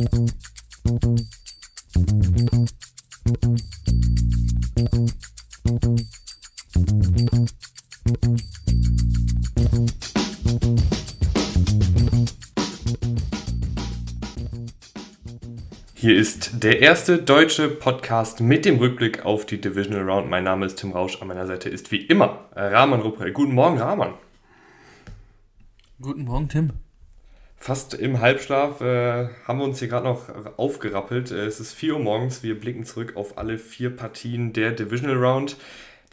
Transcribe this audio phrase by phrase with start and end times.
[0.00, 0.08] Hier
[16.16, 20.30] ist der erste deutsche Podcast mit dem Rückblick auf die Divisional Round.
[20.30, 23.32] Mein Name ist Tim Rausch, an meiner Seite ist wie immer Rahman Ruppel.
[23.32, 24.14] Guten Morgen, Rahman.
[26.00, 26.70] Guten Morgen, Tim.
[27.62, 31.30] Fast im Halbschlaf äh, haben wir uns hier gerade noch aufgerappelt.
[31.30, 32.42] Äh, es ist 4 Uhr morgens.
[32.42, 35.58] Wir blicken zurück auf alle vier Partien der Divisional Round.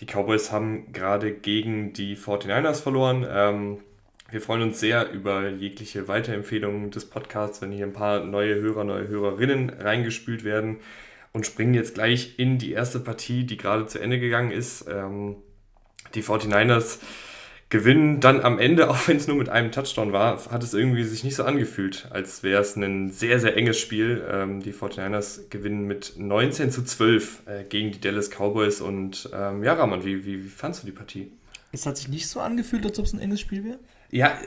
[0.01, 3.25] Die Cowboys haben gerade gegen die 49ers verloren.
[3.29, 3.77] Ähm,
[4.29, 8.83] wir freuen uns sehr über jegliche Weiterempfehlungen des Podcasts, wenn hier ein paar neue Hörer,
[8.83, 10.81] neue Hörerinnen reingespült werden
[11.31, 14.85] und springen jetzt gleich in die erste Partie, die gerade zu Ende gegangen ist.
[14.89, 15.37] Ähm,
[16.13, 16.99] die 49ers
[17.69, 21.03] gewinnen dann am Ende, auch wenn es nur mit einem Touchdown war, hat es irgendwie
[21.03, 24.23] sich nicht so angefühlt, als wäre es ein sehr, sehr enges Spiel.
[24.29, 29.63] Ähm, die 49ers gewinnen mit 19 zu 12 äh, gegen die Dallas Cowboys und ähm,
[29.63, 31.31] ja, Rahman, wie, wie, wie fandst du die Partie?
[31.71, 33.79] Es hat sich nicht so angefühlt, als ob es ein enges Spiel wäre?
[34.09, 34.37] Ja,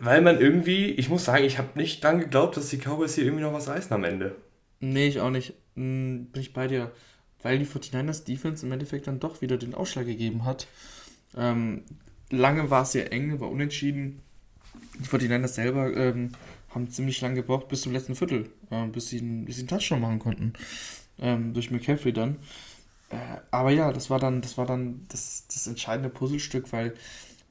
[0.00, 3.24] weil man irgendwie, ich muss sagen, ich habe nicht dran geglaubt, dass die Cowboys hier
[3.24, 4.34] irgendwie noch was reißen am Ende.
[4.80, 5.54] Nee, ich auch nicht.
[5.76, 6.90] Hm, bin ich bei dir.
[7.42, 10.66] Weil die 49ers Defense im Endeffekt dann doch wieder den Ausschlag gegeben hat.
[11.36, 11.82] Ähm,
[12.32, 14.20] lange war es sehr eng, war unentschieden.
[14.98, 16.32] Die 49ers selber ähm,
[16.70, 20.00] haben ziemlich lange gebraucht bis zum letzten Viertel, äh, bis, sie, bis sie einen Touchdown
[20.00, 20.52] machen konnten.
[21.18, 22.36] Ähm, durch McCaffrey dann.
[23.10, 23.16] Äh,
[23.50, 26.94] aber ja, das war dann, das war dann das, das entscheidende Puzzlestück, weil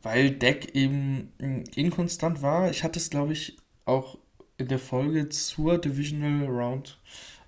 [0.04, 2.70] weil Deck eben hm, inkonstant war.
[2.70, 4.18] Ich hatte es, glaube ich, auch
[4.58, 7.00] in der Folge zur Divisional Round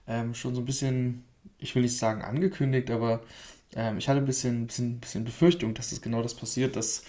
[0.08, 1.24] ähm, schon so ein bisschen,
[1.58, 3.22] ich will nicht sagen angekündigt, aber
[3.76, 7.04] ähm, ich hatte ein bisschen, bisschen, bisschen Befürchtung, dass das genau das passiert, dass,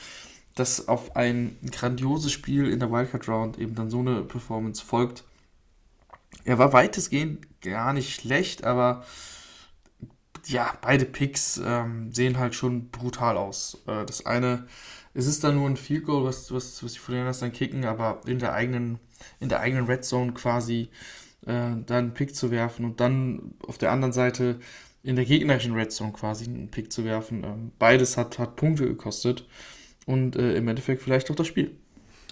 [0.54, 5.24] dass auf ein grandioses Spiel in der Wildcard Round eben dann so eine Performance folgt.
[6.44, 9.04] Er war weitestgehend gar nicht schlecht, aber
[10.46, 13.78] ja, beide Picks ähm, sehen halt schon brutal aus.
[13.86, 14.66] Äh, das eine
[15.14, 18.20] es ist dann nur ein Field Goal, was, was, was die 49ers dann kicken, aber
[18.26, 18.98] in der eigenen,
[19.40, 20.90] in der eigenen Red Zone quasi
[21.46, 24.58] äh, dann einen Pick zu werfen und dann auf der anderen Seite
[25.04, 27.44] in der gegnerischen Red Zone quasi einen Pick zu werfen.
[27.44, 29.46] Ähm, beides hat, hat Punkte gekostet
[30.06, 31.72] und äh, im Endeffekt vielleicht auch das Spiel.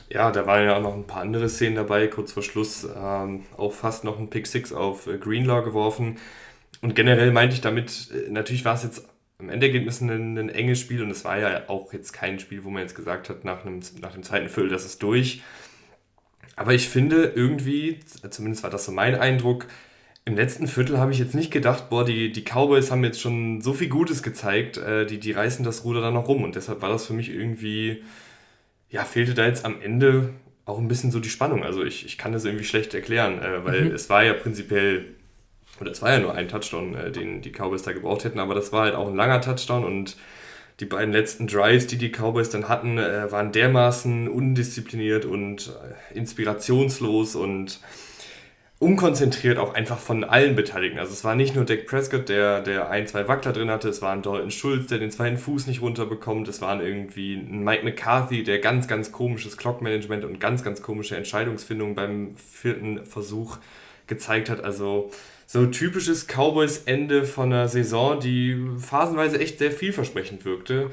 [0.08, 3.44] Ja, da waren ja auch noch ein paar andere Szenen dabei, kurz vor Schluss ähm,
[3.56, 6.16] auch fast noch ein Pick 6 auf äh, Greenlaw geworfen.
[6.80, 9.06] Und generell meinte ich damit, äh, natürlich war es jetzt
[9.38, 12.70] am Endergebnis ein, ein enges Spiel und es war ja auch jetzt kein Spiel, wo
[12.70, 15.42] man jetzt gesagt hat, nach, einem, nach dem zweiten Viertel, das ist durch.
[16.56, 18.00] Aber ich finde irgendwie,
[18.30, 19.66] zumindest war das so mein Eindruck,
[20.24, 23.60] im letzten Viertel habe ich jetzt nicht gedacht, boah, die, die Cowboys haben jetzt schon
[23.60, 26.44] so viel Gutes gezeigt, äh, die, die reißen das Ruder dann noch rum.
[26.44, 28.02] Und deshalb war das für mich irgendwie,
[28.90, 30.30] ja, fehlte da jetzt am Ende
[30.64, 31.64] auch ein bisschen so die Spannung.
[31.64, 33.94] Also ich, ich kann das irgendwie schlecht erklären, äh, weil mhm.
[33.94, 35.06] es war ja prinzipiell
[35.80, 38.54] und es war ja nur ein Touchdown, äh, den die Cowboys da gebraucht hätten, aber
[38.54, 40.16] das war halt auch ein langer Touchdown und
[40.80, 46.16] die beiden letzten Drives, die die Cowboys dann hatten, äh, waren dermaßen undiszipliniert und äh,
[46.16, 47.80] inspirationslos und
[48.82, 50.98] unkonzentriert auch einfach von allen Beteiligten.
[50.98, 54.02] Also es war nicht nur Dak Prescott, der, der ein, zwei Wackler drin hatte, es
[54.02, 57.84] war ein Dalton Schulz, der den zweiten Fuß nicht runterbekommt, es waren irgendwie ein Mike
[57.84, 63.58] McCarthy, der ganz, ganz komisches Clockmanagement und ganz, ganz komische Entscheidungsfindung beim vierten Versuch
[64.08, 64.64] gezeigt hat.
[64.64, 65.12] Also
[65.46, 70.90] so typisches Cowboys-Ende von einer Saison, die phasenweise echt sehr vielversprechend wirkte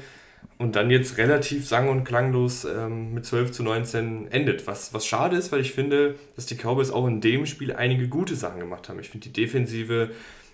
[0.58, 4.66] und dann jetzt relativ sang- und klanglos ähm, mit 12 zu 19 endet.
[4.66, 8.08] Was, was schade ist, weil ich finde, dass die Cowboys auch in dem Spiel einige
[8.08, 9.00] gute Sachen gemacht haben.
[9.00, 10.10] Ich finde, die Defensive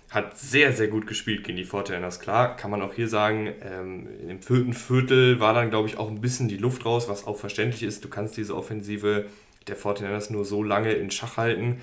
[0.09, 2.21] hat sehr, sehr gut gespielt gegen die Fortinanders.
[2.21, 6.09] Klar, kann man auch hier sagen, ähm, im vierten Viertel war dann, glaube ich, auch
[6.09, 8.05] ein bisschen die Luft raus, was auch verständlich ist.
[8.05, 9.25] Du kannst diese Offensive
[9.67, 11.81] der Fortinanders nur so lange in Schach halten.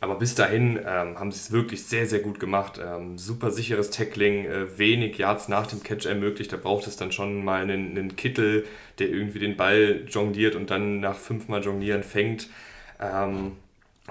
[0.00, 2.80] Aber bis dahin ähm, haben sie es wirklich sehr, sehr gut gemacht.
[2.82, 6.52] Ähm, super sicheres Tackling, äh, wenig Yards nach dem Catch ermöglicht.
[6.52, 8.64] Da braucht es dann schon mal einen, einen, Kittel,
[9.00, 12.48] der irgendwie den Ball jongliert und dann nach fünfmal Jonglieren fängt.
[13.00, 13.52] Ähm,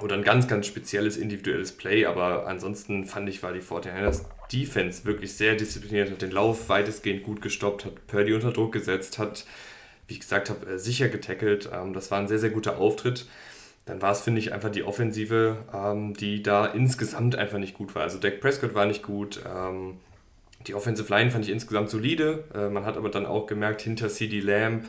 [0.01, 2.05] oder ein ganz, ganz spezielles individuelles Play.
[2.05, 7.23] Aber ansonsten fand ich, war die 49ers Defense wirklich sehr diszipliniert, hat den Lauf weitestgehend
[7.23, 9.45] gut gestoppt, hat Purdy unter Druck gesetzt, hat,
[10.07, 11.69] wie ich gesagt habe, äh, sicher getackelt.
[11.73, 13.25] Ähm, das war ein sehr, sehr guter Auftritt
[13.87, 17.95] dann war es, finde ich, einfach die Offensive, ähm, die da insgesamt einfach nicht gut
[17.95, 18.03] war.
[18.03, 19.97] Also Dak Prescott war nicht gut, ähm,
[20.67, 22.43] die Offensive Line fand ich insgesamt solide.
[22.53, 24.85] Äh, man hat aber dann auch gemerkt, hinter CD Lamb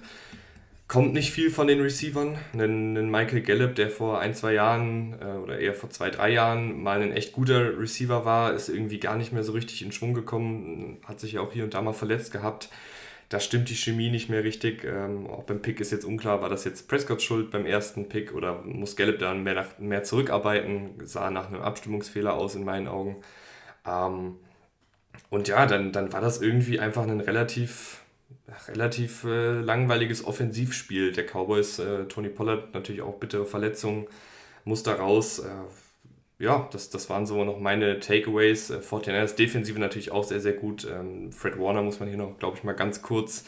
[0.88, 2.38] kommt nicht viel von den Receivern.
[2.52, 6.82] Einen, Michael Gallup, der vor ein, zwei Jahren äh, oder eher vor zwei, drei Jahren
[6.82, 10.14] mal ein echt guter Receiver war, ist irgendwie gar nicht mehr so richtig in Schwung
[10.14, 12.70] gekommen, hat sich ja auch hier und da mal verletzt gehabt.
[13.28, 14.84] Da stimmt die Chemie nicht mehr richtig.
[14.84, 18.34] Ähm, auch beim Pick ist jetzt unklar, war das jetzt Prescott schuld beim ersten Pick
[18.34, 20.94] oder muss Gallup dann mehr, nach, mehr zurückarbeiten?
[21.04, 23.16] Sah nach einem Abstimmungsfehler aus in meinen Augen.
[23.86, 24.36] Ähm,
[25.30, 28.02] und ja, dann, dann war das irgendwie einfach ein relativ,
[28.68, 31.78] relativ äh, langweiliges Offensivspiel der Cowboys.
[31.80, 34.06] Äh, Tony Pollard natürlich auch bittere Verletzungen,
[34.64, 35.40] muss da raus.
[35.40, 35.48] Äh,
[36.38, 38.70] ja, das, das waren so noch meine Takeaways.
[38.70, 40.86] Äh, 49ers Defensive natürlich auch sehr, sehr gut.
[40.90, 43.44] Ähm, Fred Warner muss man hier noch, glaube ich, mal ganz kurz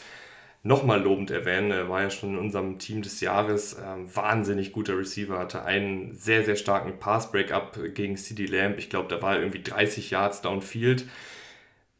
[0.63, 1.71] nochmal lobend erwähnen.
[1.71, 3.77] Er war ja schon in unserem Team des Jahres.
[3.83, 8.77] Ähm, wahnsinnig guter Receiver, hatte einen sehr, sehr starken Pass-Breakup gegen CD Lamb.
[8.77, 11.05] Ich glaube, da war er irgendwie 30 Yards downfield.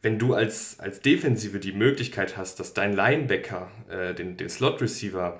[0.02, 5.40] Wenn du als, als Defensive die Möglichkeit hast, dass dein Linebacker, äh, den, den Slot-Receiver,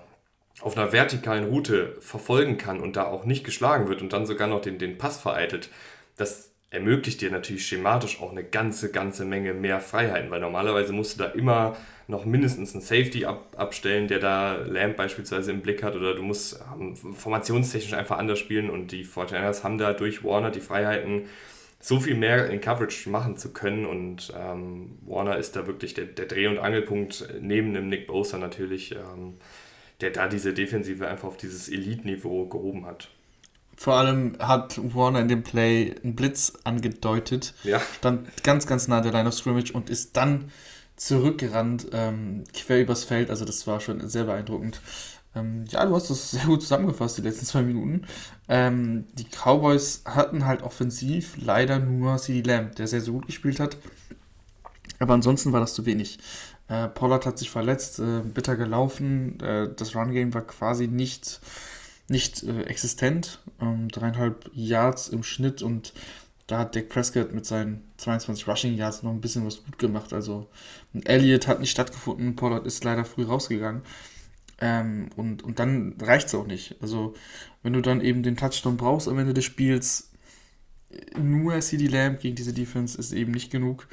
[0.62, 4.48] auf einer vertikalen Route verfolgen kann und da auch nicht geschlagen wird und dann sogar
[4.48, 5.70] noch den, den Pass vereitelt,
[6.18, 11.20] das ermöglicht dir natürlich schematisch auch eine ganze, ganze Menge mehr Freiheiten, weil normalerweise musst
[11.20, 11.76] du da immer
[12.08, 16.24] noch mindestens einen Safety ab, abstellen, der da Lamp beispielsweise im Blick hat oder du
[16.24, 21.28] musst ähm, formationstechnisch einfach anders spielen und die 49ers haben da durch Warner die Freiheiten,
[21.80, 26.06] so viel mehr in Coverage machen zu können und ähm, Warner ist da wirklich der,
[26.06, 28.94] der Dreh- und Angelpunkt neben dem Nick Bosa natürlich.
[28.94, 29.38] Ähm,
[30.02, 33.10] der da diese Defensive einfach auf dieses Elite-Niveau gehoben hat.
[33.76, 37.80] Vor allem hat Warner in dem Play einen Blitz angedeutet, ja.
[37.98, 40.52] stand ganz, ganz nah der Line of Scrimmage und ist dann
[40.98, 43.30] zurückgerannt, ähm, quer übers Feld.
[43.32, 44.82] Also das war schon sehr beeindruckend.
[45.34, 48.04] Ähm, ja, du hast das sehr gut zusammengefasst, die letzten zwei Minuten.
[48.50, 53.60] Ähm, die Cowboys hatten halt offensiv leider nur CD Lamb, der sehr, sehr gut gespielt
[53.60, 53.78] hat.
[55.00, 56.20] Aber ansonsten war das zu wenig.
[56.72, 59.38] Äh, Pollard hat sich verletzt, äh, bitter gelaufen.
[59.42, 61.42] Äh, das Run-Game war quasi nicht,
[62.08, 63.40] nicht äh, existent.
[63.60, 65.94] Ähm, dreieinhalb Yards im Schnitt und
[66.48, 70.14] da hat Dak Prescott mit seinen 22 Rushing Yards noch ein bisschen was gut gemacht.
[70.14, 70.48] Also
[71.04, 73.82] Elliott hat nicht stattgefunden, Pollard ist leider früh rausgegangen.
[74.62, 76.78] Ähm, und, und dann reicht es auch nicht.
[76.82, 77.16] Also
[77.64, 80.12] wenn du dann eben den Touchdown brauchst am Ende des Spiels,
[81.18, 83.88] nur CD Lamb gegen diese Defense ist eben nicht genug.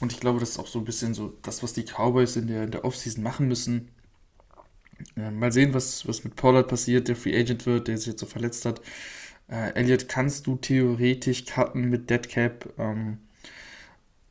[0.00, 2.46] Und ich glaube, das ist auch so ein bisschen so das, was die Cowboys in
[2.46, 3.90] der, in der Offseason machen müssen.
[5.16, 8.20] Äh, mal sehen, was, was mit Pollard passiert, der Free Agent wird, der sich jetzt
[8.20, 8.80] so verletzt hat.
[9.48, 12.72] Äh, Elliott kannst du theoretisch cutten mit Deadcap.
[12.78, 13.18] Ähm,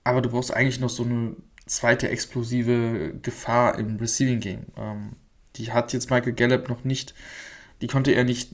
[0.03, 1.35] aber du brauchst eigentlich noch so eine
[1.67, 4.65] zweite explosive Gefahr im Receiving Game.
[4.75, 5.11] Ähm,
[5.55, 7.13] die hat jetzt Michael Gallup noch nicht,
[7.81, 8.51] die konnte er nicht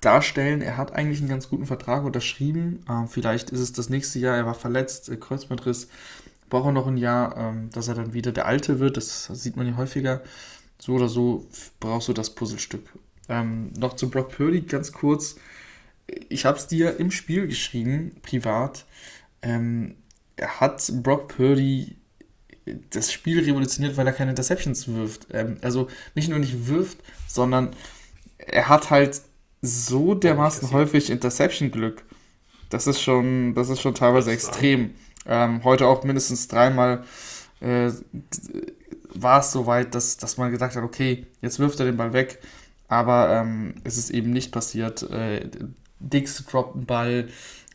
[0.00, 0.62] darstellen.
[0.62, 2.84] Er hat eigentlich einen ganz guten Vertrag unterschrieben.
[2.88, 5.88] Ähm, vielleicht ist es das nächste Jahr, er war verletzt, äh, Kreuzbandriss
[6.50, 8.96] braucht er noch ein Jahr, ähm, dass er dann wieder der Alte wird.
[8.96, 10.22] Das sieht man ja häufiger.
[10.78, 11.46] So oder so
[11.78, 12.82] brauchst du das Puzzlestück.
[13.28, 15.36] Ähm, noch zu Brock Purdy ganz kurz.
[16.28, 18.84] Ich habe es dir im Spiel geschrieben, privat.
[19.42, 19.94] Ähm,
[20.36, 21.96] er hat Brock Purdy
[22.90, 25.28] das Spiel revolutioniert, weil er keine Interceptions wirft.
[25.32, 27.70] Ähm, also nicht nur nicht wirft, sondern
[28.38, 29.20] er hat halt
[29.62, 32.04] so dermaßen häufig Interception-Glück.
[32.70, 34.94] Das ist schon, das ist schon teilweise extrem.
[35.26, 37.04] Ähm, heute auch mindestens dreimal
[37.60, 37.90] äh,
[39.14, 42.38] war es soweit, dass, dass man gesagt hat, okay, jetzt wirft er den Ball weg,
[42.88, 45.02] aber ähm, es ist eben nicht passiert.
[45.10, 45.48] Äh,
[45.98, 47.28] Dix droppt einen Ball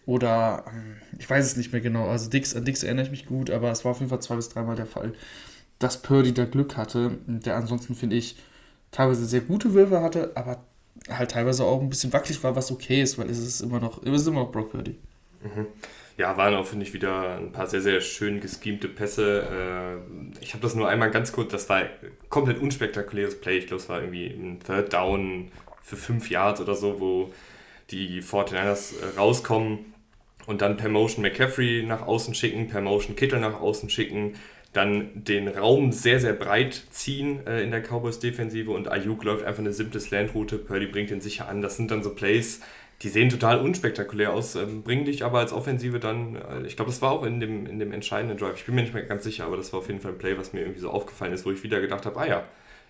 [0.05, 2.07] oder ähm, ich weiß es nicht mehr genau.
[2.07, 4.35] Also Dix, an Dix erinnere ich mich gut, aber es war auf jeden Fall zwei
[4.35, 5.13] bis dreimal der Fall,
[5.77, 8.37] dass Purdy da Glück hatte, der ansonsten finde ich
[8.91, 10.63] teilweise sehr gute Würfe hatte, aber
[11.09, 14.01] halt teilweise auch ein bisschen wackelig war, was okay ist, weil es ist immer noch,
[14.01, 14.97] es ist immer noch Brock Purdy.
[15.43, 15.67] Mhm
[16.17, 19.99] ja, waren auch, finde ich, wieder ein paar sehr, sehr schön geschemte Pässe.
[20.01, 21.83] Äh, ich habe das nur einmal ganz kurz, das war
[22.29, 23.57] komplett unspektakuläres Play.
[23.57, 27.33] Ich glaube, es war irgendwie ein Third Down für fünf Yards oder so, wo
[27.91, 29.93] die 49ers äh, rauskommen
[30.47, 34.35] und dann per Motion McCaffrey nach außen schicken, per Motion Kittel nach außen schicken,
[34.73, 39.59] dann den Raum sehr, sehr breit ziehen äh, in der Cowboys-Defensive und Ayuk läuft einfach
[39.59, 41.61] eine simple Slant-Route, Purdy bringt den sicher an.
[41.61, 42.61] Das sind dann so Plays,
[43.05, 46.89] die sehen total unspektakulär aus, ähm, bringen dich aber als Offensive dann, äh, ich glaube,
[46.89, 49.23] das war auch in dem, in dem entscheidenden Drive, ich bin mir nicht mehr ganz
[49.23, 51.45] sicher, aber das war auf jeden Fall ein Play, was mir irgendwie so aufgefallen ist,
[51.45, 52.43] wo ich wieder gedacht habe, ah ja,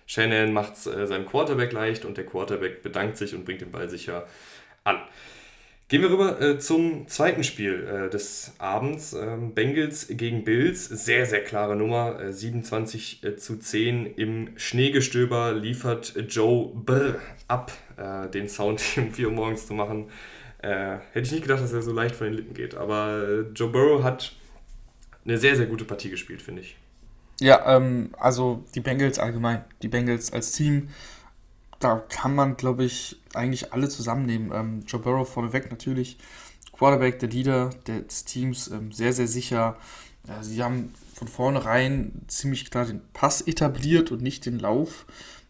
[0.06, 3.70] Shannon macht es äh, seinem Quarterback leicht und der Quarterback bedankt sich und bringt den
[3.70, 4.26] Ball sicher
[4.84, 5.00] an.
[5.88, 9.12] Gehen wir rüber äh, zum zweiten Spiel äh, des Abends.
[9.12, 10.86] Ähm, Bengals gegen Bills.
[10.86, 12.18] Sehr, sehr klare Nummer.
[12.20, 19.12] Äh, 27 äh, zu 10 im Schneegestöber liefert Joe Brr ab, äh, den Sound um
[19.12, 20.08] 4 Uhr morgens zu machen.
[20.58, 22.74] Äh, hätte ich nicht gedacht, dass er so leicht von den Lippen geht.
[22.74, 24.32] Aber Joe Burrow hat
[25.24, 26.76] eine sehr, sehr gute Partie gespielt, finde ich.
[27.38, 29.64] Ja, ähm, also die Bengals allgemein.
[29.82, 30.88] Die Bengals als Team
[31.78, 34.50] da kann man, glaube ich, eigentlich alle zusammennehmen.
[34.52, 36.18] Ähm, Joe Burrow vorneweg natürlich,
[36.72, 39.76] Quarterback, der Leader des Teams, ähm, sehr, sehr sicher.
[40.28, 45.06] Äh, sie haben von vornherein ziemlich klar den Pass etabliert und nicht den Lauf.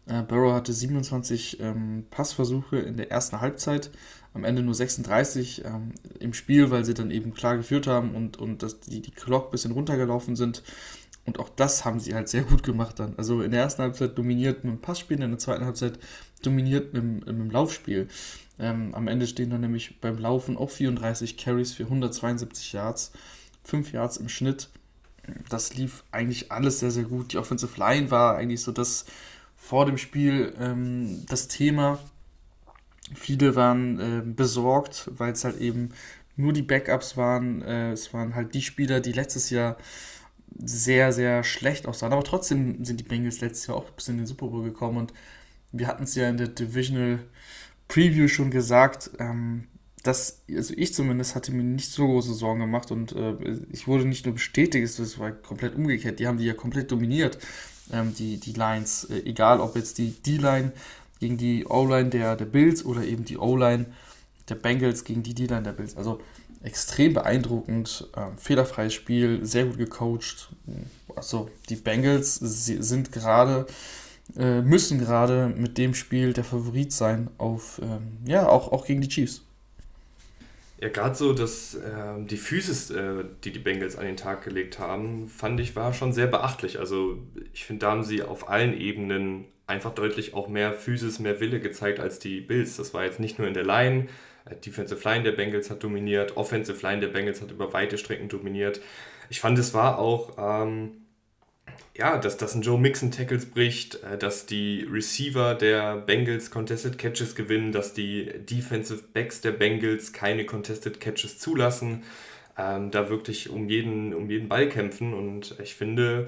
[0.07, 3.91] Äh, Burrow hatte 27 ähm, Passversuche in der ersten Halbzeit,
[4.33, 8.37] am Ende nur 36 ähm, im Spiel, weil sie dann eben klar geführt haben und,
[8.37, 10.63] und dass die, die Clock ein bisschen runtergelaufen sind.
[11.27, 13.13] Und auch das haben sie halt sehr gut gemacht dann.
[13.17, 15.99] Also in der ersten Halbzeit dominiert mit dem Passspiel, in der zweiten Halbzeit
[16.41, 18.07] dominiert mit, mit dem Laufspiel.
[18.57, 23.11] Ähm, am Ende stehen dann nämlich beim Laufen auch 34 Carries für 172 Yards,
[23.65, 24.69] 5 Yards im Schnitt.
[25.49, 27.33] Das lief eigentlich alles sehr, sehr gut.
[27.33, 29.05] Die Offensive Line war eigentlich so das
[29.57, 31.99] vor dem Spiel ähm, das Thema.
[33.13, 35.89] Viele waren äh, besorgt, weil es halt eben
[36.37, 37.61] nur die Backups waren.
[37.63, 39.75] Äh, es waren halt die Spieler, die letztes Jahr
[40.63, 42.13] sehr, sehr schlecht aussahen.
[42.13, 45.13] Aber trotzdem sind die Bengals letztes Jahr auch bis in den Super Bowl gekommen und
[45.71, 47.19] wir hatten es ja in der Divisional
[47.87, 49.65] Preview schon gesagt, ähm,
[50.03, 53.35] dass, also ich zumindest hatte mir nicht so große Sorgen gemacht und äh,
[53.71, 56.19] ich wurde nicht nur bestätigt, es war komplett umgekehrt.
[56.19, 57.37] Die haben die ja komplett dominiert,
[57.91, 59.05] ähm, die, die Lines.
[59.05, 60.71] Äh, egal, ob jetzt die D-Line
[61.19, 63.85] gegen die O-Line der, der Bills oder eben die O-Line
[64.49, 65.97] der Bengals gegen die D-Line der Bills.
[65.97, 66.21] Also
[66.63, 70.49] extrem beeindruckend, äh, fehlerfreies Spiel, sehr gut gecoacht.
[71.15, 73.65] Also die Bengals sind gerade,
[74.37, 79.01] äh, müssen gerade mit dem Spiel der Favorit sein auf, ähm, ja, auch, auch gegen
[79.01, 79.41] die Chiefs.
[80.79, 84.77] Ja, gerade so, dass äh, die Physis, äh, die die Bengals an den Tag gelegt
[84.77, 86.77] haben, fand ich, war schon sehr beachtlich.
[86.79, 87.17] Also
[87.51, 91.59] ich finde, da haben sie auf allen Ebenen einfach deutlich auch mehr Physis, mehr Wille
[91.59, 92.77] gezeigt als die Bills.
[92.77, 94.07] Das war jetzt nicht nur in der Line,
[94.65, 98.81] Defensive Line der Bengals hat dominiert, Offensive Line der Bengals hat über weite Strecken dominiert.
[99.29, 100.91] Ich fand, es war auch, ähm,
[101.95, 106.97] ja, dass, dass ein Joe Mixon Tackles bricht, äh, dass die Receiver der Bengals Contested
[106.97, 112.03] Catches gewinnen, dass die Defensive Backs der Bengals keine Contested Catches zulassen,
[112.57, 116.27] ähm, da wirklich um jeden, um jeden Ball kämpfen und ich finde,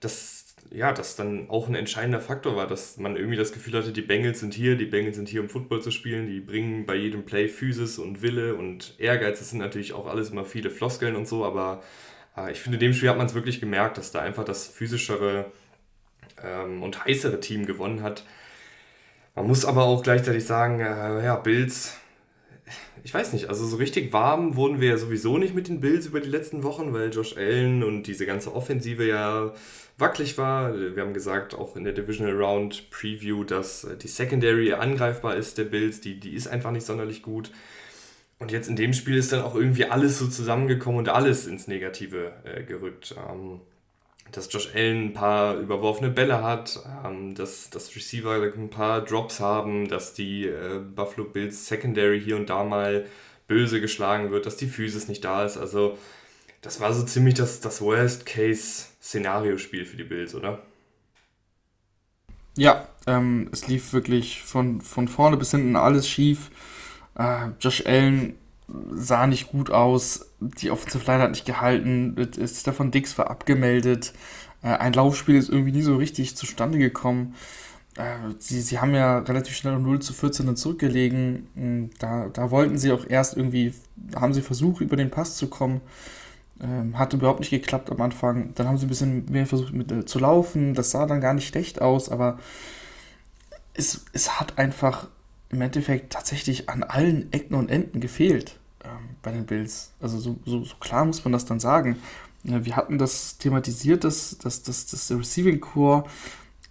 [0.00, 3.92] dass ja, das dann auch ein entscheidender Faktor war, dass man irgendwie das Gefühl hatte,
[3.92, 6.94] die Bengals sind hier, die Bengals sind hier, um Football zu spielen, die bringen bei
[6.94, 9.40] jedem Play Physis und Wille und Ehrgeiz.
[9.40, 11.82] Das sind natürlich auch alles immer viele Floskeln und so, aber
[12.36, 14.68] äh, ich finde, in dem Spiel hat man es wirklich gemerkt, dass da einfach das
[14.68, 15.50] physischere
[16.42, 18.24] ähm, und heißere Team gewonnen hat.
[19.34, 21.96] Man muss aber auch gleichzeitig sagen, äh, ja, Bills,
[23.04, 26.06] ich weiß nicht, also so richtig warm wurden wir ja sowieso nicht mit den Bills
[26.06, 29.52] über die letzten Wochen, weil Josh Allen und diese ganze Offensive ja
[29.98, 30.74] wackelig war.
[30.74, 35.58] Wir haben gesagt, auch in der Divisional Round Preview, dass äh, die Secondary angreifbar ist
[35.58, 36.00] der Bills.
[36.00, 37.52] Die, die ist einfach nicht sonderlich gut.
[38.38, 41.68] Und jetzt in dem Spiel ist dann auch irgendwie alles so zusammengekommen und alles ins
[41.68, 43.14] Negative äh, gerückt.
[43.16, 43.60] Ähm,
[44.32, 49.40] dass Josh Allen ein paar überworfene Bälle hat, ähm, dass, dass Receiver ein paar Drops
[49.40, 53.06] haben, dass die äh, Buffalo Bills Secondary hier und da mal
[53.46, 55.56] böse geschlagen wird, dass die Physis nicht da ist.
[55.56, 55.98] Also
[56.62, 60.62] das war so ziemlich das, das Worst-Case-Szenario-Spiel für die Bills, oder?
[62.56, 66.50] Ja, ähm, es lief wirklich von, von vorne bis hinten alles schief.
[67.16, 68.36] Äh, Josh Allen
[68.92, 70.26] sah nicht gut aus.
[70.40, 72.16] Die Offensive Line hat nicht gehalten.
[72.46, 74.12] Stefan Dix war abgemeldet.
[74.62, 77.34] Äh, ein Laufspiel ist irgendwie nie so richtig zustande gekommen.
[77.96, 81.90] Äh, sie, sie haben ja relativ schnell um 0 zu 14 dann zurückgelegen.
[81.98, 83.74] Da, da wollten sie auch erst irgendwie,
[84.14, 85.80] haben sie versucht, über den Pass zu kommen.
[86.62, 88.54] Ähm, hat überhaupt nicht geklappt am Anfang.
[88.54, 90.74] Dann haben sie ein bisschen mehr versucht mit, äh, zu laufen.
[90.74, 92.38] Das sah dann gar nicht schlecht aus, aber
[93.74, 95.08] es, es hat einfach
[95.48, 99.92] im Endeffekt tatsächlich an allen Ecken und Enden gefehlt ähm, bei den Bills.
[100.00, 101.96] Also so, so, so, klar muss man das dann sagen.
[102.44, 106.04] Ja, wir hatten das thematisiert, dass, dass, dass, dass der Receiving Core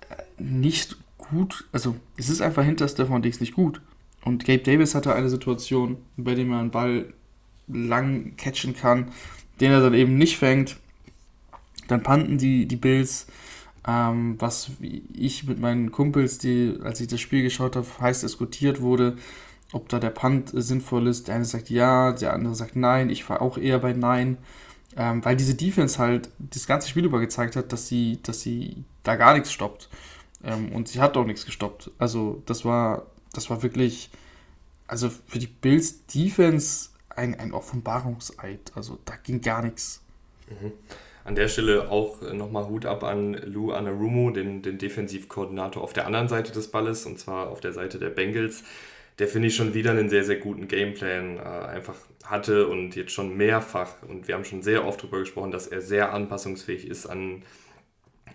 [0.09, 3.81] äh, nicht gut, also es ist einfach hinter Stefan Diggs nicht gut.
[4.25, 7.13] Und Gabe Davis hatte eine Situation, bei der man einen Ball
[7.67, 9.11] lang catchen kann
[9.59, 10.77] den er dann eben nicht fängt.
[11.87, 13.27] Dann panten die, die Bills,
[13.87, 14.71] ähm, was
[15.13, 19.17] ich mit meinen Kumpels, die, als ich das Spiel geschaut habe, heiß diskutiert wurde,
[19.71, 21.27] ob da der Punt sinnvoll ist.
[21.27, 23.09] Der eine sagt ja, der andere sagt nein.
[23.09, 24.37] Ich war auch eher bei nein.
[24.97, 28.83] Ähm, weil diese Defense halt das ganze Spiel über gezeigt hat, dass sie, dass sie
[29.03, 29.87] da gar nichts stoppt.
[30.43, 31.91] Ähm, und sie hat auch nichts gestoppt.
[31.99, 34.09] Also das war, das war wirklich,
[34.87, 38.71] also für die Bills Defense ein, ein Offenbarungseid.
[38.75, 40.01] Also da ging gar nichts.
[40.47, 40.71] Mhm.
[41.23, 46.07] An der Stelle auch nochmal Hut ab an Lou Anarumo, den, den Defensivkoordinator auf der
[46.07, 48.63] anderen Seite des Balles, und zwar auf der Seite der Bengals.
[49.19, 53.11] Der finde ich schon wieder einen sehr, sehr guten Gameplan äh, einfach hatte und jetzt
[53.11, 57.05] schon mehrfach, und wir haben schon sehr oft darüber gesprochen, dass er sehr anpassungsfähig ist
[57.05, 57.43] an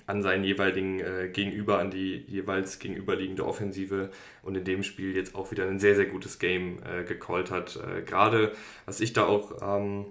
[0.07, 4.11] an seinen jeweiligen äh, Gegenüber, an die jeweils gegenüberliegende Offensive
[4.43, 7.77] und in dem Spiel jetzt auch wieder ein sehr, sehr gutes Game äh, gecallt hat.
[7.77, 8.53] Äh, Gerade,
[8.85, 10.07] was ich da auch ähm,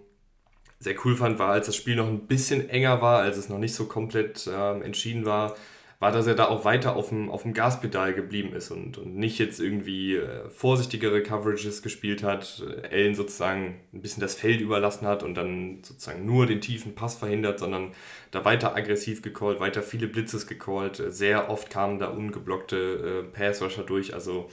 [0.79, 3.59] sehr cool fand, war, als das Spiel noch ein bisschen enger war, als es noch
[3.59, 5.55] nicht so komplett ähm, entschieden war,
[6.03, 9.15] war, dass er da auch weiter auf dem, auf dem Gaspedal geblieben ist und, und
[9.15, 14.59] nicht jetzt irgendwie äh, vorsichtigere Coverages gespielt hat, äh, Allen sozusagen ein bisschen das Feld
[14.59, 17.93] überlassen hat und dann sozusagen nur den tiefen Pass verhindert, sondern
[18.31, 21.01] da weiter aggressiv gecallt, weiter viele Blitzes gecallt.
[21.07, 24.49] Sehr oft kamen da ungeblockte äh, Pass-Rusher durch, also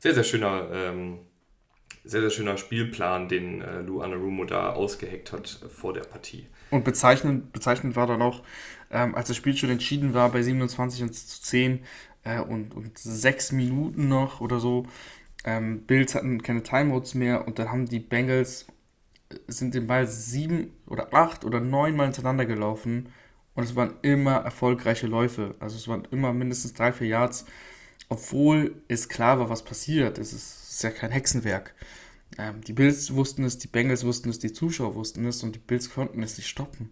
[0.00, 1.20] sehr, sehr schöner ähm,
[2.04, 6.46] sehr, sehr schöner Spielplan, den äh, Lou Anarumo da ausgeheckt hat äh, vor der Partie.
[6.70, 8.42] Und bezeichnend, bezeichnend war dann auch,
[8.94, 11.80] ähm, als das Spiel schon entschieden war bei 27 und zu 10
[12.24, 14.86] äh, und, und sechs Minuten noch oder so,
[15.44, 18.66] ähm, Bills hatten keine Timeouts mehr und dann haben die Bengals
[19.30, 23.08] äh, sind den Ball sieben oder acht oder neun Mal hintereinander gelaufen
[23.54, 25.54] und es waren immer erfolgreiche Läufe.
[25.60, 27.44] Also es waren immer mindestens drei, vier Yards,
[28.08, 30.18] obwohl es klar war, was passiert.
[30.18, 31.74] Es ist ist ja kein Hexenwerk.
[32.36, 35.60] Ähm, die Bills wussten es, die Bengals wussten es, die Zuschauer wussten es und die
[35.60, 36.90] Bills konnten es nicht stoppen.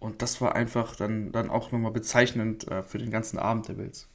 [0.00, 3.74] Und das war einfach dann, dann auch nochmal bezeichnend äh, für den ganzen Abend der
[3.74, 4.08] Bills.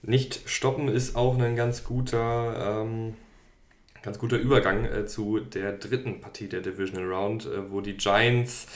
[0.00, 3.14] Nicht stoppen ist auch ein ganz guter, ähm,
[4.02, 8.66] ganz guter Übergang äh, zu der dritten Partie der Divisional Round, äh, wo die Giants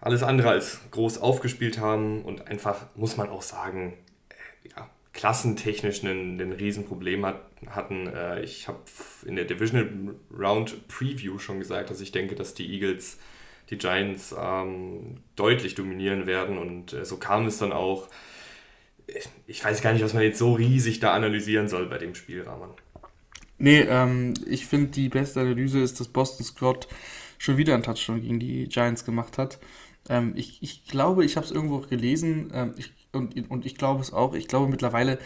[0.00, 3.92] alles andere als groß aufgespielt haben und einfach, muss man auch sagen,
[4.30, 8.06] äh, ja, klassentechnisch ein, Riesenproblem hat, hatten.
[8.06, 8.80] Äh, ich habe
[9.26, 13.18] in der Divisional Round Preview schon gesagt, dass ich denke, dass die Eagles
[13.70, 18.08] die Giants ähm, deutlich dominieren werden und äh, so kam es dann auch.
[19.46, 22.42] Ich weiß gar nicht, was man jetzt so riesig da analysieren soll bei dem Spiel,
[22.42, 22.70] Rahman.
[23.58, 26.88] Nee, ähm, ich finde, die beste Analyse ist, dass Boston Scott
[27.38, 29.58] schon wieder einen Touchdown gegen die Giants gemacht hat.
[30.08, 32.50] Ähm, ich, ich glaube, ich habe es irgendwo gelesen.
[32.54, 35.18] Ähm, ich und, und ich glaube es auch, ich glaube mittlerweile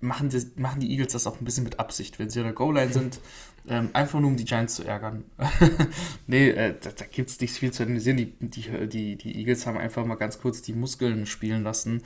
[0.00, 2.54] machen die, machen die Eagles das auch ein bisschen mit Absicht, wenn sie an der
[2.54, 3.20] Goal-Line sind,
[3.68, 5.24] ähm, einfach nur um die Giants zu ärgern.
[6.26, 8.18] nee, äh, da, da gibt es nicht viel zu analysieren.
[8.18, 12.02] Die, die, die, die Eagles haben einfach mal ganz kurz die Muskeln spielen lassen,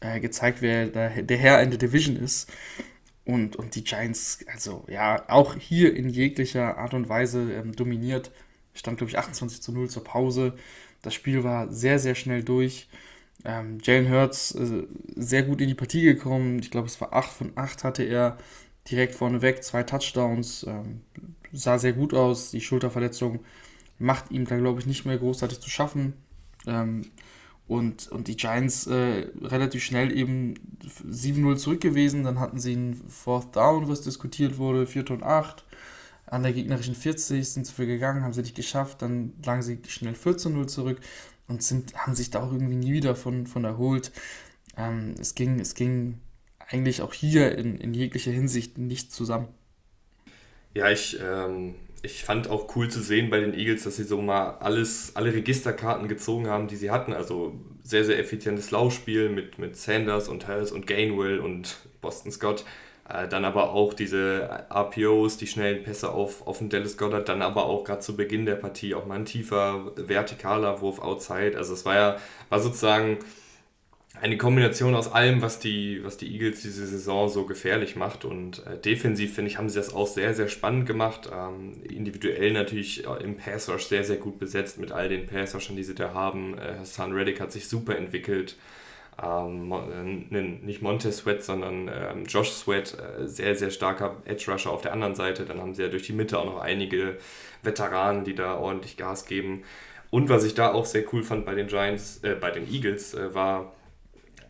[0.00, 2.50] äh, gezeigt, wer der, der Herr in der Division ist.
[3.24, 8.30] Und, und die Giants, also ja, auch hier in jeglicher Art und Weise ähm, dominiert.
[8.72, 10.54] Stand, glaube ich, 28 zu 0 zur Pause.
[11.02, 12.88] Das Spiel war sehr, sehr schnell durch.
[13.44, 14.84] Ähm, Jalen Hurts äh,
[15.16, 16.60] sehr gut in die Partie gekommen.
[16.60, 18.38] Ich glaube, es war 8 von 8 hatte er
[18.88, 20.64] direkt vorneweg, zwei Touchdowns.
[20.64, 21.00] Ähm,
[21.52, 22.50] sah sehr gut aus.
[22.50, 23.40] Die Schulterverletzung
[23.98, 26.14] macht ihm da, glaube ich, nicht mehr großartig zu schaffen.
[26.66, 27.02] Ähm,
[27.68, 30.54] und, und die Giants äh, relativ schnell eben
[31.08, 32.24] 7-0 zurück gewesen.
[32.24, 35.64] Dann hatten sie einen Fourth Down, was diskutiert wurde, 4 und 8.
[36.26, 39.02] An der gegnerischen 40 sind sie für gegangen, haben sie nicht geschafft.
[39.02, 41.00] Dann lagen sie schnell 14-0 zurück
[41.48, 44.12] und sind, haben sich da auch irgendwie nie wieder von, von erholt.
[44.76, 46.20] Ähm, es, ging, es ging
[46.70, 49.48] eigentlich auch hier in, in jeglicher Hinsicht nicht zusammen.
[50.74, 54.22] Ja, ich, ähm, ich fand auch cool zu sehen bei den Eagles, dass sie so
[54.22, 57.12] mal alles, alle Registerkarten gezogen haben, die sie hatten.
[57.12, 62.64] Also sehr, sehr effizientes Laufspiel mit, mit Sanders und Harris und Gainwell und Boston Scott.
[63.08, 67.42] Äh, dann aber auch diese RPOs, die schnellen Pässe auf, auf den Dallas Goddard, dann
[67.42, 71.56] aber auch gerade zu Beginn der Partie auch mal ein tiefer, vertikaler Wurf outside.
[71.56, 72.16] Also es war ja,
[72.48, 73.18] war sozusagen
[74.20, 78.24] eine Kombination aus allem, was die, was die Eagles diese Saison so gefährlich macht.
[78.24, 81.30] Und äh, defensiv, finde ich, haben sie das auch sehr, sehr spannend gemacht.
[81.32, 85.54] Ähm, individuell natürlich äh, im Pass Rush sehr, sehr gut besetzt mit all den Pass
[85.54, 86.58] Rushern, die sie da haben.
[86.58, 88.56] Äh, Hassan Reddick hat sich super entwickelt
[89.22, 89.72] ähm,
[90.30, 94.82] äh, nicht Montez Sweat, sondern ähm, Josh Sweat, äh, sehr, sehr starker Edge Rusher auf
[94.82, 95.44] der anderen Seite.
[95.44, 97.18] Dann haben sie ja durch die Mitte auch noch einige
[97.62, 99.62] Veteranen, die da ordentlich Gas geben.
[100.10, 103.16] Und was ich da auch sehr cool fand bei den Giants, äh, bei den Eagles,
[103.32, 103.72] war,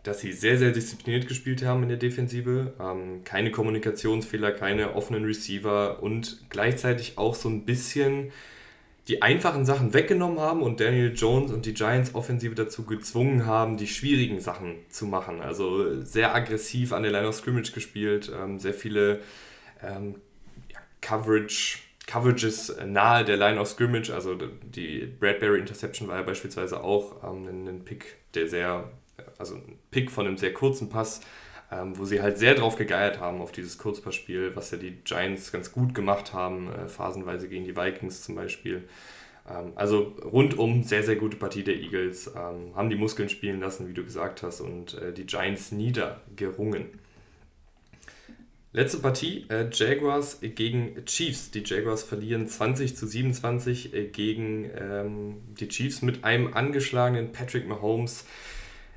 [0.03, 2.73] dass sie sehr, sehr diszipliniert gespielt haben in der Defensive.
[2.81, 8.33] Ähm, keine Kommunikationsfehler, keine offenen Receiver und gleichzeitig auch so ein bisschen
[9.09, 13.77] die einfachen Sachen weggenommen haben und Daniel Jones und die Giants Offensive dazu gezwungen haben,
[13.77, 15.41] die schwierigen Sachen zu machen.
[15.41, 19.21] Also sehr aggressiv an der Line of Scrimmage gespielt, ähm, sehr viele
[19.83, 20.17] ähm,
[20.73, 24.11] ja, Coverage, Coverages nahe der Line of Scrimmage.
[24.11, 28.91] Also die Bradbury Interception war ja beispielsweise auch ähm, ein, ein Pick, der sehr,
[29.39, 31.21] also ein Pick von einem sehr kurzen Pass,
[31.73, 35.53] ähm, wo sie halt sehr drauf gegeiert haben auf dieses Kurzpassspiel, was ja die Giants
[35.53, 38.89] ganz gut gemacht haben, äh, phasenweise gegen die Vikings zum Beispiel.
[39.49, 43.89] Ähm, also rundum sehr, sehr gute Partie der Eagles, ähm, haben die Muskeln spielen lassen,
[43.89, 46.87] wie du gesagt hast, und äh, die Giants niedergerungen.
[48.73, 51.51] Letzte Partie, äh, Jaguars gegen Chiefs.
[51.51, 57.67] Die Jaguars verlieren 20 zu 27 äh, gegen ähm, die Chiefs mit einem angeschlagenen Patrick
[57.67, 58.25] Mahomes.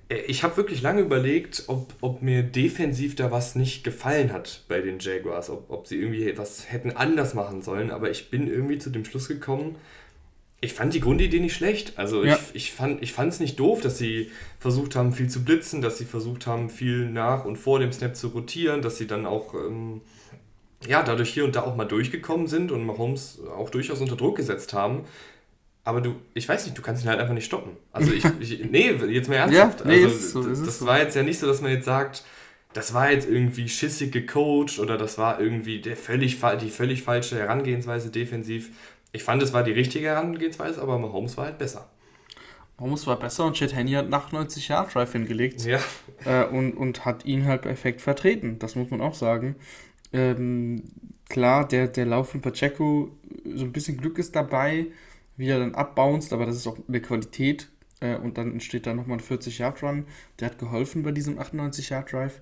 [0.09, 4.63] Äh, ich habe wirklich lange überlegt, ob, ob mir defensiv da was nicht gefallen hat
[4.67, 8.47] bei den Jaguars, ob, ob sie irgendwie was hätten anders machen sollen, aber ich bin
[8.47, 9.75] irgendwie zu dem Schluss gekommen,
[10.61, 11.93] Ich fand die Grundidee nicht schlecht.
[11.97, 12.39] Also ja.
[12.53, 16.05] ich, ich fand es nicht doof, dass sie versucht haben, viel zu blitzen, dass sie
[16.05, 20.01] versucht haben, viel nach und vor dem Snap zu rotieren, dass sie dann auch ähm,
[20.87, 24.37] ja, dadurch hier und da auch mal durchgekommen sind und Mahomes auch durchaus unter Druck
[24.37, 25.05] gesetzt haben.
[25.85, 27.71] Aber du, ich weiß nicht, du kannst ihn halt einfach nicht stoppen.
[27.91, 29.81] Also ich, ich nee, jetzt mal ernsthaft.
[29.81, 32.23] Ja, nee, also so, das, das war jetzt ja nicht so, dass man jetzt sagt,
[32.73, 37.37] das war jetzt irgendwie schissig gecoacht oder das war irgendwie der völlig, die völlig falsche
[37.37, 38.69] Herangehensweise defensiv.
[39.11, 41.87] Ich fand, es war die richtige Herangehensweise, aber Mahomes war halt besser.
[42.79, 45.79] Mahomes war besser und Chet Henny hat nach 90 Jahren Drive hingelegt ja.
[46.25, 48.57] Äh, und, und hat ihn halt perfekt vertreten.
[48.57, 49.55] Das muss man auch sagen.
[50.11, 50.83] Ähm,
[51.29, 53.11] klar, der, der Lauf von Pacheco,
[53.53, 54.87] so ein bisschen Glück ist dabei,
[55.37, 57.69] wie er dann abbounced, aber das ist auch eine Qualität.
[57.99, 60.05] Äh, und dann entsteht da nochmal ein 40-Yard-Run.
[60.39, 62.39] Der hat geholfen bei diesem 98-Yard-Drive.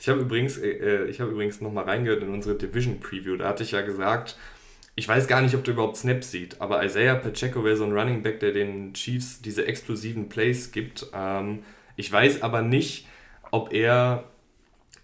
[0.00, 3.36] Ich habe übrigens, äh, äh habe übrigens nochmal reingehört in unsere Division-Preview.
[3.36, 4.36] Da hatte ich ja gesagt,
[4.94, 7.92] ich weiß gar nicht, ob der überhaupt Snaps sieht, aber Isaiah Pacheco wäre so ein
[7.92, 11.06] Running Back, der den Chiefs diese explosiven Plays gibt.
[11.14, 11.60] Ähm,
[11.96, 13.06] ich weiß aber nicht,
[13.50, 14.24] ob er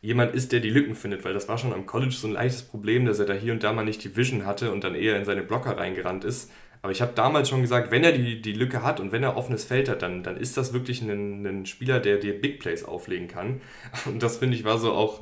[0.01, 2.63] jemand ist, der die Lücken findet, weil das war schon am College so ein leichtes
[2.63, 5.17] Problem, dass er da hier und da mal nicht die Vision hatte und dann eher
[5.17, 6.51] in seine Blocker reingerannt ist.
[6.89, 9.37] Aber ich habe damals schon gesagt, wenn er die, die Lücke hat und wenn er
[9.37, 12.83] offenes Feld hat, dann, dann ist das wirklich ein, ein Spieler, der dir Big Plays
[12.83, 13.61] auflegen kann.
[14.07, 15.21] Und das finde ich war so auch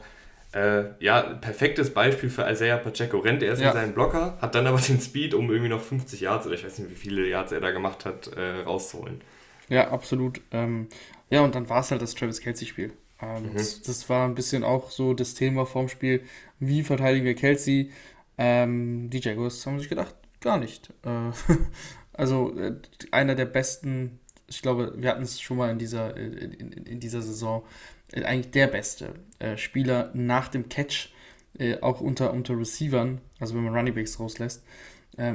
[0.53, 3.19] äh, ja, perfektes Beispiel für Isaiah Pacheco.
[3.19, 3.71] Rennt erst ja.
[3.71, 6.65] in seinen Blocker, hat dann aber den Speed, um irgendwie noch 50 Yards oder ich
[6.65, 9.21] weiß nicht, wie viele Yards er da gemacht hat, äh, rauszuholen.
[9.69, 10.41] Ja, absolut.
[10.53, 10.87] Ähm,
[11.31, 12.93] ja, und dann war es halt das Travis Kelsey-Spiel.
[13.21, 13.55] Ähm, mhm.
[13.55, 16.23] das, das, war ein bisschen auch so das Thema vorm Spiel.
[16.61, 17.91] Wie verteidigen wir Kelsey?
[18.39, 20.15] Ähm, die Jaguars haben sich gedacht,
[20.47, 20.91] gar nicht.
[21.05, 21.33] Äh,
[22.15, 22.77] also äh,
[23.11, 27.21] einer der besten, ich glaube, wir hatten es schon mal in dieser, in, in, dieser
[27.21, 27.65] Saison,
[28.13, 31.11] äh, eigentlich der beste äh, Spieler nach dem Catch,
[31.81, 34.63] auch unter, unter Receivern, also wenn man Runningbacks rauslässt,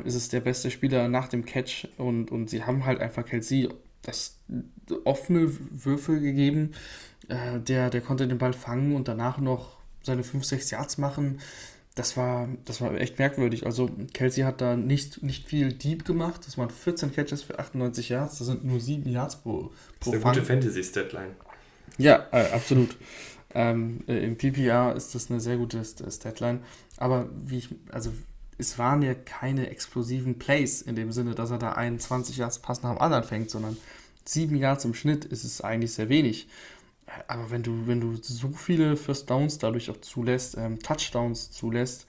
[0.04, 3.69] ist es der beste Spieler nach dem Catch und, und sie haben halt einfach Kelsey
[4.04, 4.38] das
[5.04, 6.74] offene Würfel gegeben.
[7.28, 11.39] Der, der konnte den Ball fangen und danach noch seine 5, 6 Yards machen.
[11.95, 13.65] Das war, das war echt merkwürdig.
[13.65, 16.41] Also Kelsey hat da nicht, nicht viel Deep gemacht.
[16.45, 18.38] Das waren 14 Catches für 98 Yards.
[18.38, 21.36] Das sind nur 7 Yards pro, pro Das ist eine gute Fantasy-Statline.
[21.97, 22.95] Ja, äh, absolut.
[23.54, 26.60] Ähm, äh, Im PPR ist das eine sehr gute Statline.
[26.95, 28.13] Aber wie ich, also
[28.58, 32.84] es waren ja keine explosiven Plays in dem Sinne, dass er da 21 Yards Pass
[32.84, 33.75] nach dem anderen fängt, sondern
[34.25, 36.47] 7 Yards im Schnitt ist es eigentlich sehr wenig.
[37.28, 42.08] Aber wenn du, wenn du so viele First Downs dadurch auch zulässt, ähm, Touchdowns zulässt,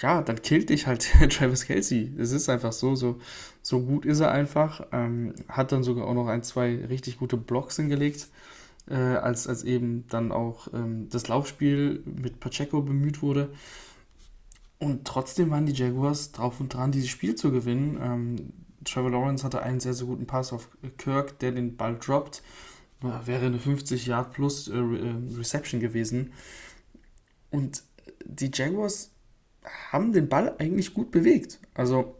[0.00, 2.12] ja, dann killt dich halt Travis Kelsey.
[2.18, 3.18] Es ist einfach so, so,
[3.62, 4.86] so gut ist er einfach.
[4.92, 8.28] Ähm, hat dann sogar auch noch ein, zwei richtig gute Blocks hingelegt
[8.88, 13.50] äh, als, als eben dann auch ähm, das Laufspiel mit Pacheco bemüht wurde.
[14.78, 17.98] Und trotzdem waren die Jaguars drauf und dran, dieses Spiel zu gewinnen.
[18.02, 18.36] Ähm,
[18.84, 22.42] Trevor Lawrence hatte einen sehr, sehr guten Pass auf Kirk, der den Ball droppt.
[23.02, 26.32] Wäre eine 50 Yard plus äh, äh, Reception gewesen.
[27.50, 27.82] Und
[28.24, 29.12] die Jaguars
[29.90, 31.60] haben den Ball eigentlich gut bewegt.
[31.74, 32.16] Also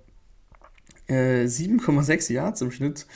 [1.06, 3.06] äh, 7,6 Yards im Schnitt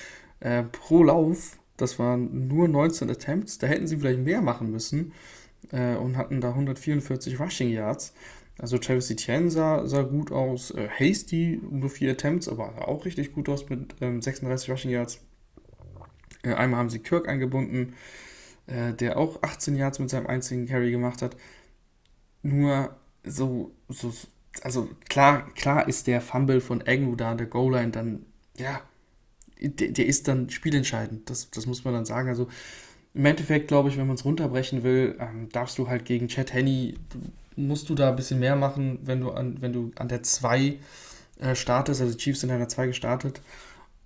[0.40, 3.58] äh, pro Lauf das waren nur 19 Attempts.
[3.58, 5.12] Da hätten sie vielleicht mehr machen müssen
[5.72, 8.14] äh, und hatten da 144 Rushing Yards.
[8.58, 10.70] Also Travis Etienne sah, sah gut aus.
[10.70, 15.20] Äh, Hasty nur 4 Attempts, aber auch richtig gut aus mit ähm, 36 Rushing Yards.
[16.44, 17.94] Äh, einmal haben sie Kirk eingebunden,
[18.66, 21.36] äh, der auch 18 Yards mit seinem einzigen Carry gemacht hat.
[22.42, 24.12] Nur so, so
[24.62, 28.26] also klar, klar ist der Fumble von Agnew da an der Goal-Line dann,
[28.56, 28.80] ja,
[29.60, 31.28] der, der ist dann spielentscheidend.
[31.30, 32.28] Das, das muss man dann sagen.
[32.28, 32.48] Also
[33.14, 36.52] im Endeffekt, glaube ich, wenn man es runterbrechen will, ähm, darfst du halt gegen Chad
[36.52, 36.94] Henney,
[37.56, 40.78] musst du da ein bisschen mehr machen, wenn du an, wenn du an der 2
[41.38, 42.00] äh, startest.
[42.00, 43.40] Also Chiefs sind an der 2 gestartet.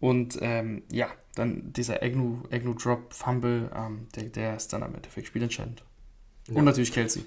[0.01, 4.95] Und ähm, ja, dann dieser Agnew, Agnew Drop Fumble, ähm, der, der ist dann am
[4.95, 5.83] Endeffekt spielentscheidend.
[6.49, 6.55] Ja.
[6.55, 7.25] Und natürlich Kelsey.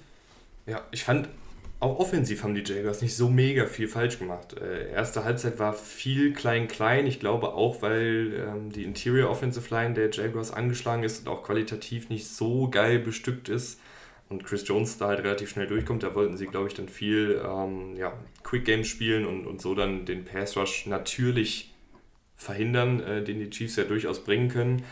[0.66, 1.30] Ja, ich fand,
[1.82, 4.56] auch offensiv haben die Jaguars nicht so mega viel falsch gemacht.
[4.56, 7.08] Äh, erste Halbzeit war viel klein-klein.
[7.08, 11.42] Ich glaube auch, weil ähm, die Interior Offensive Line der Jaguars angeschlagen ist und auch
[11.42, 13.80] qualitativ nicht so geil bestückt ist.
[14.30, 16.04] Und Chris Jones da halt relativ schnell durchkommt.
[16.04, 19.74] Da wollten sie, glaube ich, dann viel ähm, ja, Quick Games spielen und, und so
[19.74, 21.71] dann den Pass Rush natürlich
[22.42, 24.84] verhindern, äh, den die Chiefs ja durchaus bringen können.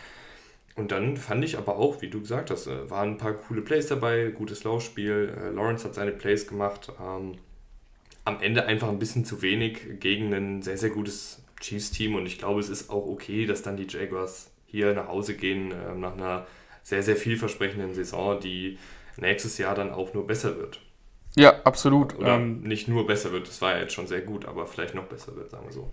[0.76, 3.62] Und dann fand ich aber auch, wie du gesagt hast, äh, waren ein paar coole
[3.62, 5.36] Plays dabei, gutes Laufspiel.
[5.36, 6.92] Äh, Lawrence hat seine Plays gemacht.
[7.02, 7.38] Ähm,
[8.24, 12.16] am Ende einfach ein bisschen zu wenig gegen ein sehr, sehr gutes Chiefs-Team.
[12.16, 15.72] Und ich glaube, es ist auch okay, dass dann die Jaguars hier nach Hause gehen
[15.72, 16.46] äh, nach einer
[16.84, 18.78] sehr, sehr vielversprechenden Saison, die
[19.18, 20.80] nächstes Jahr dann auch nur besser wird.
[21.36, 22.18] Ja, absolut.
[22.18, 24.94] Oder ähm, nicht nur besser wird, das war ja jetzt schon sehr gut, aber vielleicht
[24.94, 25.92] noch besser wird, sagen wir so.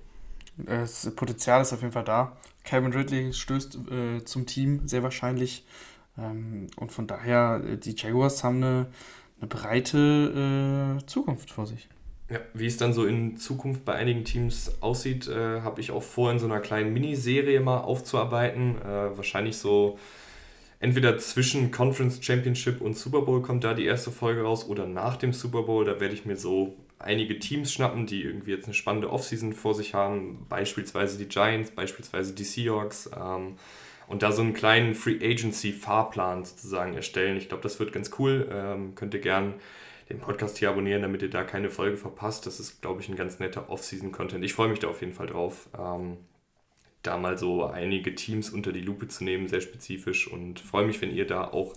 [0.56, 2.36] Das Potenzial ist auf jeden Fall da.
[2.64, 5.64] Calvin Ridley stößt äh, zum Team sehr wahrscheinlich.
[6.18, 8.86] Ähm, und von daher, äh, die Jaguars haben eine,
[9.40, 11.88] eine breite äh, Zukunft vor sich.
[12.28, 16.02] Ja, wie es dann so in Zukunft bei einigen Teams aussieht, äh, habe ich auch
[16.02, 18.82] vor, in so einer kleinen Miniserie mal aufzuarbeiten.
[18.82, 19.98] Äh, wahrscheinlich so
[20.80, 25.16] entweder zwischen Conference Championship und Super Bowl kommt da die erste Folge raus oder nach
[25.16, 25.84] dem Super Bowl.
[25.84, 29.74] Da werde ich mir so einige Teams schnappen, die irgendwie jetzt eine spannende Offseason vor
[29.74, 30.46] sich haben.
[30.48, 33.10] Beispielsweise die Giants, beispielsweise die Seahawks.
[33.16, 33.56] Ähm,
[34.08, 37.36] und da so einen kleinen Free Agency Fahrplan sozusagen erstellen.
[37.36, 38.48] Ich glaube, das wird ganz cool.
[38.52, 39.54] Ähm, könnt ihr gern
[40.08, 42.46] den Podcast hier abonnieren, damit ihr da keine Folge verpasst.
[42.46, 44.44] Das ist, glaube ich, ein ganz netter Off-Season-Content.
[44.44, 46.18] Ich freue mich da auf jeden Fall drauf, ähm,
[47.02, 50.28] da mal so einige Teams unter die Lupe zu nehmen, sehr spezifisch.
[50.28, 51.74] Und freue mich, wenn ihr da auch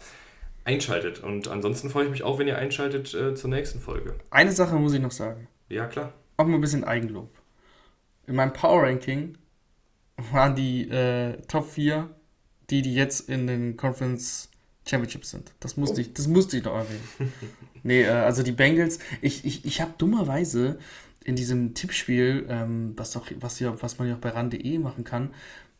[0.69, 1.23] einschaltet.
[1.23, 4.15] Und ansonsten freue ich mich auch, wenn ihr einschaltet äh, zur nächsten Folge.
[4.29, 5.47] Eine Sache muss ich noch sagen.
[5.67, 6.13] Ja, klar.
[6.37, 7.29] Auch mal ein bisschen Eigenlob.
[8.27, 9.37] In meinem Power Ranking
[10.31, 12.09] waren die äh, Top 4
[12.69, 14.49] die, die jetzt in den Conference
[14.87, 15.51] Championships sind.
[15.59, 16.01] Das musste oh.
[16.01, 17.33] ich, das musste ich noch erwähnen.
[17.83, 20.79] nee, äh, also die Bengals, ich, ich, ich habe dummerweise
[21.23, 25.03] in diesem Tippspiel, ähm, was, doch, was, ja, was man ja auch bei ran.de machen
[25.03, 25.31] kann,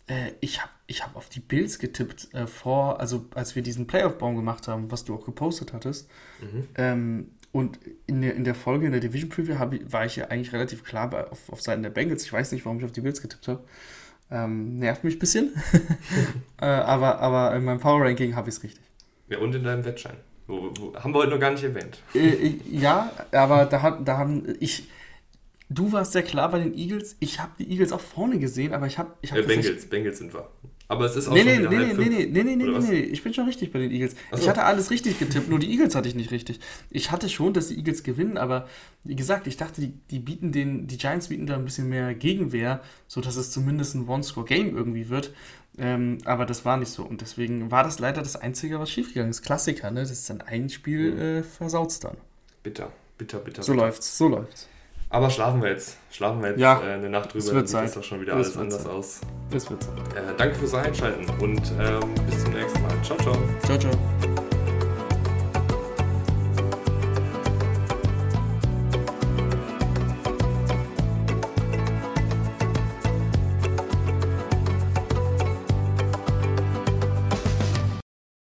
[0.10, 3.86] äh, ich habe ich hab auf die Bills getippt äh, vor, also als wir diesen
[3.86, 6.10] Playoff-Baum gemacht haben, was du auch gepostet hattest.
[6.42, 6.68] Mhm.
[6.76, 10.26] Ähm, und in der, in der Folge, in der Division Preview, ich, war ich ja
[10.26, 12.24] eigentlich relativ klar bei, auf, auf Seiten der Bengals.
[12.24, 13.64] Ich weiß nicht, warum ich auf die Bills getippt habe.
[14.32, 15.54] Ähm, nervt mich ein bisschen.
[16.62, 18.84] äh, aber, aber in meinem Power Ranking habe ich es richtig.
[19.30, 20.18] Ja, und in deinem Wettschein.
[20.48, 22.02] Wo, wo, haben wir heute noch gar nicht erwähnt.
[22.16, 24.90] Äh, ja, aber da, hat, da haben ich.
[25.70, 27.16] Du warst sehr klar bei den Eagles.
[27.20, 29.14] Ich habe die Eagles auch vorne gesehen, aber ich habe.
[29.22, 30.50] Ich hab äh, Bengals, Bengals sind wir.
[30.92, 33.24] Aber es ist auch nee, nee, nee, nee, nee, nee, nee, nee, nee, nee, ich
[33.24, 34.16] bin schon richtig bei den Eagles.
[34.32, 34.40] So.
[34.40, 36.60] Ich hatte alles richtig getippt, nur die Eagles hatte ich nicht richtig.
[36.90, 38.68] Ich hatte schon, dass die Eagles gewinnen, aber
[39.04, 42.16] wie gesagt, ich dachte, die, die bieten den, die Giants bieten da ein bisschen mehr
[42.16, 45.32] Gegenwehr, sodass es zumindest ein One-Score-Game irgendwie wird.
[45.78, 47.04] Ähm, aber das war nicht so.
[47.04, 49.44] Und deswegen war das leider das Einzige, was schiefgegangen ist.
[49.44, 50.00] Klassiker, ne?
[50.00, 51.20] Das ist dann ein Spiel, mhm.
[51.20, 52.18] äh, versaut's dann.
[52.64, 53.62] Bitter, bitter, bitter.
[53.62, 53.86] So bitter.
[53.86, 54.68] läuft's, so läuft's.
[55.10, 55.98] Aber schlafen wir jetzt.
[56.12, 57.44] Schlafen wir jetzt ja, äh, eine Nacht drüber.
[57.44, 57.86] Es wird Zeit.
[57.86, 58.92] ist doch schon wieder alles anders Zeit.
[58.92, 59.22] aus.
[59.52, 59.98] Es wird Zeit.
[60.16, 62.92] Äh, danke fürs Einschalten und ähm, bis zum nächsten Mal.
[63.04, 63.36] Ciao, ciao.
[63.66, 64.49] Ciao, ciao.